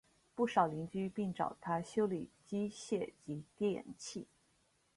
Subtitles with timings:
[0.33, 4.25] 不少邻居并找他修理机械及电器。